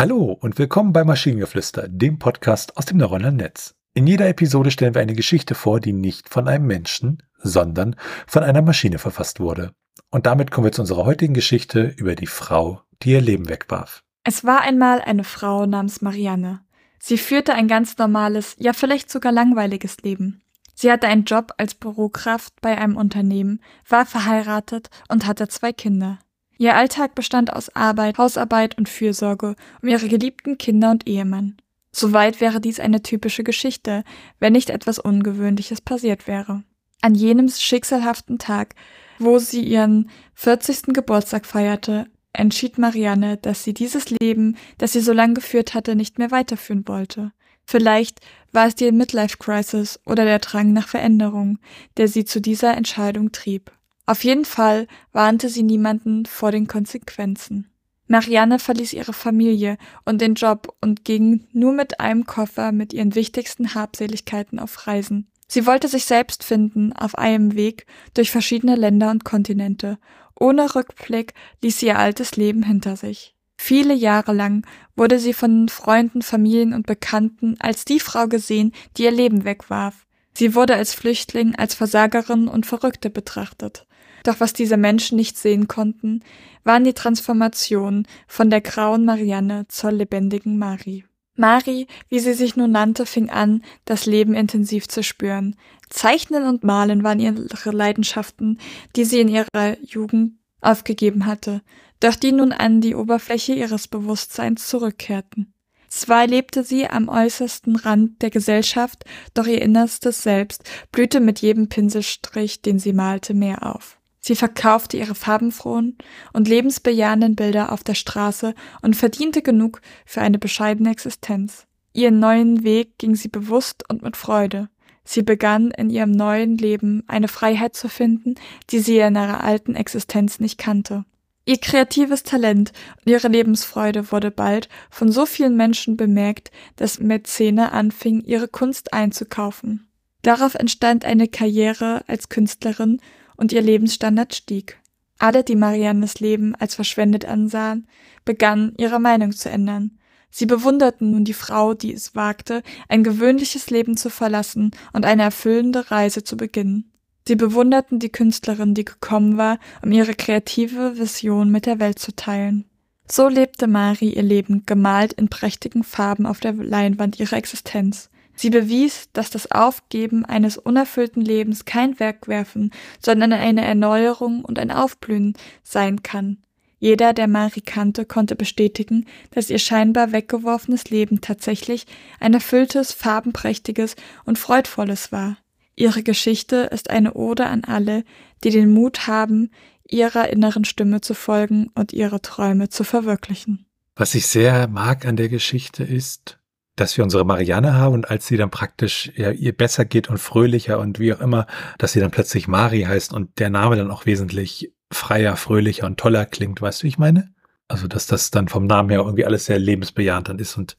Hallo 0.00 0.34
und 0.40 0.58
willkommen 0.58 0.94
bei 0.94 1.04
Maschinengeflüster, 1.04 1.86
dem 1.86 2.18
Podcast 2.18 2.78
aus 2.78 2.86
dem 2.86 2.96
neuronalen 2.96 3.36
Netz. 3.36 3.74
In 3.92 4.06
jeder 4.06 4.30
Episode 4.30 4.70
stellen 4.70 4.94
wir 4.94 5.02
eine 5.02 5.12
Geschichte 5.12 5.54
vor, 5.54 5.78
die 5.78 5.92
nicht 5.92 6.30
von 6.30 6.48
einem 6.48 6.66
Menschen, 6.66 7.22
sondern 7.36 7.96
von 8.26 8.42
einer 8.42 8.62
Maschine 8.62 8.98
verfasst 8.98 9.40
wurde. 9.40 9.74
Und 10.10 10.24
damit 10.24 10.50
kommen 10.50 10.64
wir 10.64 10.72
zu 10.72 10.80
unserer 10.80 11.04
heutigen 11.04 11.34
Geschichte 11.34 11.92
über 11.98 12.14
die 12.14 12.28
Frau, 12.28 12.80
die 13.02 13.10
ihr 13.10 13.20
Leben 13.20 13.50
wegwarf. 13.50 14.02
Es 14.24 14.42
war 14.42 14.62
einmal 14.62 15.02
eine 15.02 15.22
Frau 15.22 15.66
namens 15.66 16.00
Marianne. 16.00 16.60
Sie 16.98 17.18
führte 17.18 17.52
ein 17.52 17.68
ganz 17.68 17.98
normales, 17.98 18.56
ja 18.58 18.72
vielleicht 18.72 19.10
sogar 19.10 19.32
langweiliges 19.32 19.98
Leben. 19.98 20.40
Sie 20.74 20.90
hatte 20.90 21.08
einen 21.08 21.24
Job 21.24 21.52
als 21.58 21.74
Bürokraft 21.74 22.54
bei 22.62 22.78
einem 22.78 22.96
Unternehmen, 22.96 23.60
war 23.86 24.06
verheiratet 24.06 24.88
und 25.08 25.26
hatte 25.26 25.48
zwei 25.48 25.74
Kinder. 25.74 26.20
Ihr 26.60 26.76
Alltag 26.76 27.14
bestand 27.14 27.50
aus 27.54 27.74
Arbeit, 27.74 28.18
Hausarbeit 28.18 28.76
und 28.76 28.86
Fürsorge 28.86 29.56
um 29.80 29.88
ihre 29.88 30.08
geliebten 30.08 30.58
Kinder 30.58 30.90
und 30.90 31.08
Ehemann. 31.08 31.56
Soweit 31.90 32.42
wäre 32.42 32.60
dies 32.60 32.80
eine 32.80 33.02
typische 33.02 33.44
Geschichte, 33.44 34.04
wenn 34.40 34.52
nicht 34.52 34.68
etwas 34.68 34.98
Ungewöhnliches 34.98 35.80
passiert 35.80 36.26
wäre. 36.26 36.62
An 37.00 37.14
jenem 37.14 37.48
schicksalhaften 37.48 38.38
Tag, 38.38 38.74
wo 39.18 39.38
sie 39.38 39.62
ihren 39.62 40.10
40. 40.34 40.92
Geburtstag 40.92 41.46
feierte, 41.46 42.08
entschied 42.34 42.76
Marianne, 42.76 43.38
dass 43.38 43.64
sie 43.64 43.72
dieses 43.72 44.10
Leben, 44.10 44.58
das 44.76 44.92
sie 44.92 45.00
so 45.00 45.14
lange 45.14 45.32
geführt 45.32 45.72
hatte, 45.72 45.96
nicht 45.96 46.18
mehr 46.18 46.30
weiterführen 46.30 46.86
wollte. 46.86 47.32
Vielleicht 47.64 48.20
war 48.52 48.66
es 48.66 48.74
die 48.74 48.92
Midlife 48.92 49.38
Crisis 49.38 49.98
oder 50.04 50.26
der 50.26 50.40
Drang 50.40 50.74
nach 50.74 50.88
Veränderung, 50.88 51.58
der 51.96 52.06
sie 52.06 52.26
zu 52.26 52.38
dieser 52.38 52.76
Entscheidung 52.76 53.32
trieb. 53.32 53.72
Auf 54.06 54.24
jeden 54.24 54.44
Fall 54.44 54.86
warnte 55.12 55.48
sie 55.48 55.62
niemanden 55.62 56.26
vor 56.26 56.52
den 56.52 56.66
Konsequenzen. 56.66 57.70
Marianne 58.08 58.58
verließ 58.58 58.92
ihre 58.92 59.12
Familie 59.12 59.78
und 60.04 60.20
den 60.20 60.34
Job 60.34 60.74
und 60.80 61.04
ging 61.04 61.46
nur 61.52 61.72
mit 61.72 62.00
einem 62.00 62.26
Koffer 62.26 62.72
mit 62.72 62.92
ihren 62.92 63.14
wichtigsten 63.14 63.74
Habseligkeiten 63.74 64.58
auf 64.58 64.88
Reisen. 64.88 65.28
Sie 65.46 65.64
wollte 65.64 65.86
sich 65.86 66.04
selbst 66.06 66.42
finden 66.42 66.92
auf 66.92 67.16
einem 67.16 67.54
Weg 67.54 67.86
durch 68.14 68.32
verschiedene 68.32 68.74
Länder 68.74 69.10
und 69.10 69.24
Kontinente. 69.24 69.98
Ohne 70.38 70.74
Rückblick 70.74 71.34
ließ 71.62 71.78
sie 71.78 71.86
ihr 71.86 71.98
altes 71.98 72.36
Leben 72.36 72.64
hinter 72.64 72.96
sich. 72.96 73.36
Viele 73.56 73.94
Jahre 73.94 74.32
lang 74.32 74.66
wurde 74.96 75.18
sie 75.18 75.34
von 75.34 75.68
Freunden, 75.68 76.22
Familien 76.22 76.72
und 76.72 76.86
Bekannten 76.86 77.56
als 77.60 77.84
die 77.84 78.00
Frau 78.00 78.26
gesehen, 78.26 78.72
die 78.96 79.04
ihr 79.04 79.10
Leben 79.10 79.44
wegwarf. 79.44 80.06
Sie 80.34 80.54
wurde 80.54 80.74
als 80.74 80.94
Flüchtling, 80.94 81.54
als 81.56 81.74
Versagerin 81.74 82.48
und 82.48 82.64
Verrückte 82.64 83.10
betrachtet. 83.10 83.86
Doch 84.24 84.40
was 84.40 84.52
diese 84.52 84.76
Menschen 84.76 85.16
nicht 85.16 85.38
sehen 85.38 85.68
konnten, 85.68 86.22
waren 86.64 86.84
die 86.84 86.94
Transformationen 86.94 88.06
von 88.26 88.50
der 88.50 88.60
grauen 88.60 89.04
Marianne 89.04 89.66
zur 89.68 89.92
lebendigen 89.92 90.58
Mari. 90.58 91.04
Mari, 91.36 91.86
wie 92.08 92.18
sie 92.18 92.34
sich 92.34 92.56
nun 92.56 92.72
nannte, 92.72 93.06
fing 93.06 93.30
an, 93.30 93.62
das 93.86 94.04
Leben 94.04 94.34
intensiv 94.34 94.88
zu 94.88 95.02
spüren. 95.02 95.56
Zeichnen 95.88 96.46
und 96.46 96.64
Malen 96.64 97.02
waren 97.02 97.18
ihre 97.18 97.70
Leidenschaften, 97.70 98.58
die 98.94 99.04
sie 99.04 99.20
in 99.20 99.28
ihrer 99.28 99.78
Jugend 99.82 100.34
aufgegeben 100.60 101.24
hatte, 101.26 101.62
doch 102.00 102.14
die 102.14 102.32
nun 102.32 102.52
an 102.52 102.80
die 102.80 102.94
Oberfläche 102.94 103.54
ihres 103.54 103.88
Bewusstseins 103.88 104.68
zurückkehrten. 104.68 105.54
Zwar 105.88 106.26
lebte 106.26 106.62
sie 106.62 106.86
am 106.86 107.08
äußersten 107.08 107.74
Rand 107.74 108.22
der 108.22 108.30
Gesellschaft, 108.30 109.04
doch 109.34 109.46
ihr 109.46 109.60
innerstes 109.60 110.22
Selbst 110.22 110.62
blühte 110.92 111.20
mit 111.20 111.40
jedem 111.40 111.68
Pinselstrich, 111.68 112.62
den 112.62 112.78
sie 112.78 112.92
malte, 112.92 113.34
mehr 113.34 113.66
auf. 113.66 113.99
Sie 114.20 114.36
verkaufte 114.36 114.98
ihre 114.98 115.14
farbenfrohen 115.14 115.96
und 116.34 116.46
lebensbejahenden 116.46 117.36
Bilder 117.36 117.72
auf 117.72 117.82
der 117.82 117.94
Straße 117.94 118.54
und 118.82 118.94
verdiente 118.94 119.40
genug 119.40 119.80
für 120.04 120.20
eine 120.20 120.38
bescheidene 120.38 120.90
Existenz. 120.90 121.66
Ihren 121.94 122.20
neuen 122.20 122.62
Weg 122.62 122.98
ging 122.98 123.16
sie 123.16 123.28
bewusst 123.28 123.84
und 123.88 124.02
mit 124.02 124.16
Freude. 124.16 124.68
Sie 125.04 125.22
begann 125.22 125.70
in 125.72 125.90
ihrem 125.90 126.12
neuen 126.12 126.56
Leben 126.58 127.02
eine 127.08 127.28
Freiheit 127.28 127.74
zu 127.74 127.88
finden, 127.88 128.34
die 128.70 128.78
sie 128.78 128.98
in 128.98 129.16
ihrer 129.16 129.42
alten 129.42 129.74
Existenz 129.74 130.38
nicht 130.38 130.58
kannte. 130.58 131.04
Ihr 131.46 131.56
kreatives 131.56 132.22
Talent 132.22 132.72
und 132.98 133.10
ihre 133.10 133.26
Lebensfreude 133.26 134.12
wurde 134.12 134.30
bald 134.30 134.68
von 134.90 135.10
so 135.10 135.26
vielen 135.26 135.56
Menschen 135.56 135.96
bemerkt, 135.96 136.52
dass 136.76 137.00
Mäzene 137.00 137.72
anfing, 137.72 138.20
ihre 138.20 138.46
Kunst 138.46 138.92
einzukaufen. 138.92 139.88
Darauf 140.22 140.54
entstand 140.54 141.04
eine 141.04 141.26
Karriere 141.28 142.04
als 142.06 142.28
Künstlerin 142.28 143.00
und 143.40 143.52
ihr 143.52 143.62
Lebensstandard 143.62 144.34
stieg. 144.34 144.78
Alle, 145.18 145.42
die 145.42 145.56
Mariannes 145.56 146.20
Leben 146.20 146.54
als 146.54 146.74
verschwendet 146.74 147.24
ansahen, 147.24 147.88
begannen 148.24 148.74
ihre 148.78 149.00
Meinung 149.00 149.32
zu 149.32 149.50
ändern. 149.50 149.98
Sie 150.30 150.46
bewunderten 150.46 151.10
nun 151.10 151.24
die 151.24 151.34
Frau, 151.34 151.74
die 151.74 151.92
es 151.92 152.14
wagte, 152.14 152.62
ein 152.88 153.02
gewöhnliches 153.02 153.70
Leben 153.70 153.96
zu 153.96 154.10
verlassen 154.10 154.70
und 154.92 155.04
eine 155.04 155.22
erfüllende 155.22 155.90
Reise 155.90 156.22
zu 156.22 156.36
beginnen. 156.36 156.92
Sie 157.26 157.34
bewunderten 157.34 157.98
die 157.98 158.10
Künstlerin, 158.10 158.74
die 158.74 158.84
gekommen 158.84 159.36
war, 159.36 159.58
um 159.82 159.90
ihre 159.90 160.14
kreative 160.14 160.98
Vision 160.98 161.50
mit 161.50 161.66
der 161.66 161.80
Welt 161.80 161.98
zu 161.98 162.14
teilen. 162.14 162.66
So 163.10 163.28
lebte 163.28 163.66
Mari 163.66 164.10
ihr 164.10 164.22
Leben 164.22 164.64
gemalt 164.66 165.14
in 165.14 165.28
prächtigen 165.28 165.82
Farben 165.82 166.26
auf 166.26 166.40
der 166.40 166.52
Leinwand 166.52 167.18
ihrer 167.18 167.36
Existenz. 167.36 168.10
Sie 168.40 168.48
bewies, 168.48 169.10
dass 169.12 169.28
das 169.28 169.52
Aufgeben 169.52 170.24
eines 170.24 170.56
unerfüllten 170.56 171.20
Lebens 171.20 171.66
kein 171.66 172.00
Wegwerfen, 172.00 172.70
sondern 172.98 173.34
eine 173.34 173.62
Erneuerung 173.62 174.46
und 174.46 174.58
ein 174.58 174.70
Aufblühen 174.70 175.34
sein 175.62 176.02
kann. 176.02 176.38
Jeder, 176.78 177.12
der 177.12 177.28
Marie 177.28 177.60
kannte, 177.60 178.06
konnte 178.06 178.36
bestätigen, 178.36 179.04
dass 179.30 179.50
ihr 179.50 179.58
scheinbar 179.58 180.12
weggeworfenes 180.12 180.88
Leben 180.88 181.20
tatsächlich 181.20 181.84
ein 182.18 182.32
erfülltes, 182.32 182.92
farbenprächtiges 182.92 183.94
und 184.24 184.38
freudvolles 184.38 185.12
war. 185.12 185.36
Ihre 185.76 186.02
Geschichte 186.02 186.70
ist 186.72 186.88
eine 186.88 187.12
Ode 187.12 187.44
an 187.44 187.64
alle, 187.64 188.04
die 188.42 188.48
den 188.48 188.72
Mut 188.72 189.06
haben, 189.06 189.50
ihrer 189.86 190.30
inneren 190.30 190.64
Stimme 190.64 191.02
zu 191.02 191.12
folgen 191.12 191.68
und 191.74 191.92
ihre 191.92 192.22
Träume 192.22 192.70
zu 192.70 192.84
verwirklichen. 192.84 193.66
Was 193.96 194.14
ich 194.14 194.26
sehr 194.26 194.66
mag 194.66 195.04
an 195.04 195.16
der 195.16 195.28
Geschichte 195.28 195.84
ist, 195.84 196.39
dass 196.80 196.96
wir 196.96 197.04
unsere 197.04 197.24
Marianne 197.24 197.74
haben 197.74 197.94
und 197.94 198.10
als 198.10 198.26
sie 198.26 198.36
dann 198.36 198.50
praktisch 198.50 199.12
ja, 199.14 199.30
ihr 199.30 199.56
besser 199.56 199.84
geht 199.84 200.08
und 200.08 200.18
fröhlicher 200.18 200.78
und 200.78 200.98
wie 200.98 201.12
auch 201.12 201.20
immer, 201.20 201.46
dass 201.78 201.92
sie 201.92 202.00
dann 202.00 202.10
plötzlich 202.10 202.48
Mari 202.48 202.82
heißt 202.82 203.12
und 203.12 203.38
der 203.38 203.50
Name 203.50 203.76
dann 203.76 203.90
auch 203.90 204.06
wesentlich 204.06 204.72
freier, 204.90 205.36
fröhlicher 205.36 205.86
und 205.86 205.98
toller 205.98 206.24
klingt, 206.26 206.60
weißt 206.62 206.80
du, 206.80 206.84
wie 206.84 206.88
ich 206.88 206.98
meine? 206.98 207.32
Also, 207.68 207.86
dass 207.86 208.06
das 208.06 208.30
dann 208.30 208.48
vom 208.48 208.66
Namen 208.66 208.90
her 208.90 209.00
irgendwie 209.00 209.24
alles 209.24 209.44
sehr 209.44 209.58
lebensbejahend 209.58 210.28
dann 210.28 210.38
ist 210.38 210.56
und 210.56 210.76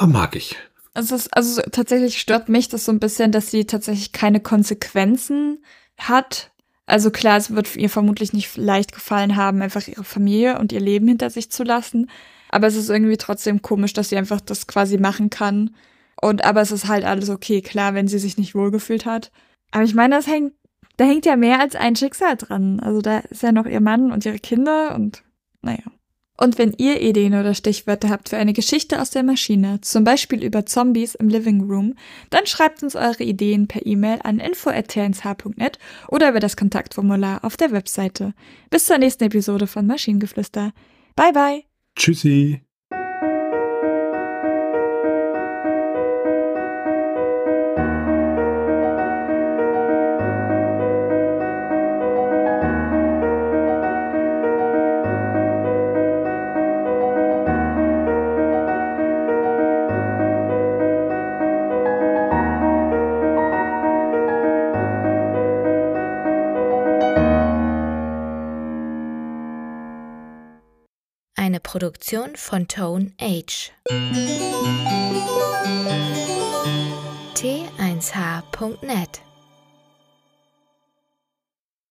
oh, 0.00 0.06
mag 0.06 0.36
ich. 0.36 0.56
Also, 0.94 1.14
es, 1.14 1.30
also 1.32 1.60
tatsächlich 1.62 2.20
stört 2.20 2.48
mich 2.48 2.68
das 2.68 2.84
so 2.84 2.92
ein 2.92 3.00
bisschen, 3.00 3.32
dass 3.32 3.50
sie 3.50 3.66
tatsächlich 3.66 4.12
keine 4.12 4.40
Konsequenzen 4.40 5.62
hat. 5.98 6.52
Also 6.86 7.10
klar, 7.10 7.36
es 7.36 7.54
wird 7.54 7.76
ihr 7.76 7.90
vermutlich 7.90 8.32
nicht 8.32 8.56
leicht 8.56 8.92
gefallen 8.92 9.36
haben, 9.36 9.62
einfach 9.62 9.86
ihre 9.86 10.04
Familie 10.04 10.58
und 10.58 10.72
ihr 10.72 10.80
Leben 10.80 11.06
hinter 11.08 11.30
sich 11.30 11.50
zu 11.50 11.62
lassen. 11.62 12.08
Aber 12.50 12.66
es 12.66 12.76
ist 12.76 12.90
irgendwie 12.90 13.16
trotzdem 13.16 13.62
komisch, 13.62 13.92
dass 13.92 14.08
sie 14.08 14.16
einfach 14.16 14.40
das 14.40 14.66
quasi 14.66 14.98
machen 14.98 15.30
kann. 15.30 15.74
Und 16.20 16.44
aber 16.44 16.60
es 16.60 16.72
ist 16.72 16.88
halt 16.88 17.04
alles 17.04 17.30
okay, 17.30 17.62
klar, 17.62 17.94
wenn 17.94 18.08
sie 18.08 18.18
sich 18.18 18.36
nicht 18.36 18.54
wohlgefühlt 18.54 19.06
hat. 19.06 19.30
Aber 19.70 19.84
ich 19.84 19.94
meine, 19.94 20.16
das 20.16 20.26
hängt, 20.26 20.52
da 20.96 21.04
hängt 21.04 21.26
ja 21.26 21.36
mehr 21.36 21.60
als 21.60 21.76
ein 21.76 21.96
Schicksal 21.96 22.36
dran. 22.36 22.80
Also 22.80 23.00
da 23.00 23.18
ist 23.18 23.42
ja 23.42 23.52
noch 23.52 23.66
ihr 23.66 23.80
Mann 23.80 24.12
und 24.12 24.26
ihre 24.26 24.38
Kinder 24.38 24.94
und 24.94 25.22
naja. 25.62 25.84
Und 26.42 26.56
wenn 26.56 26.72
ihr 26.78 27.02
Ideen 27.02 27.34
oder 27.34 27.52
Stichwörter 27.52 28.08
habt 28.08 28.30
für 28.30 28.38
eine 28.38 28.54
Geschichte 28.54 29.02
aus 29.02 29.10
der 29.10 29.22
Maschine, 29.22 29.82
zum 29.82 30.04
Beispiel 30.04 30.42
über 30.42 30.64
Zombies 30.64 31.14
im 31.14 31.28
Living 31.28 31.60
Room, 31.60 31.94
dann 32.30 32.46
schreibt 32.46 32.82
uns 32.82 32.96
eure 32.96 33.22
Ideen 33.22 33.68
per 33.68 33.84
E-Mail 33.84 34.20
an 34.24 34.38
info.tnsh.net 34.38 35.78
oder 36.08 36.30
über 36.30 36.40
das 36.40 36.56
Kontaktformular 36.56 37.44
auf 37.44 37.58
der 37.58 37.72
Webseite. 37.72 38.32
Bis 38.70 38.86
zur 38.86 38.96
nächsten 38.96 39.24
Episode 39.24 39.66
von 39.66 39.86
Maschinengeflüster. 39.86 40.72
Bye 41.14 41.32
bye! 41.34 41.69
Tschüssi. 41.96 42.64
Eine 71.50 71.58
Produktion 71.58 72.36
von 72.36 72.68
Tone 72.68 73.10
Age. 73.20 73.72
T1H.net 77.34 79.20